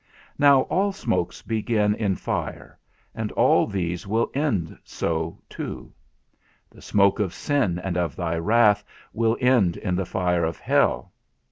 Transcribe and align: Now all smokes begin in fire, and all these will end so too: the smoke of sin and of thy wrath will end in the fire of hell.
Now 0.39 0.61
all 0.61 0.91
smokes 0.91 1.43
begin 1.43 1.93
in 1.93 2.15
fire, 2.15 2.79
and 3.13 3.31
all 3.33 3.67
these 3.67 4.07
will 4.07 4.31
end 4.33 4.79
so 4.83 5.37
too: 5.47 5.93
the 6.71 6.81
smoke 6.81 7.19
of 7.19 7.35
sin 7.35 7.77
and 7.77 7.95
of 7.97 8.15
thy 8.15 8.37
wrath 8.37 8.83
will 9.13 9.37
end 9.39 9.77
in 9.77 9.95
the 9.95 10.07
fire 10.07 10.43
of 10.43 10.57
hell. 10.57 11.11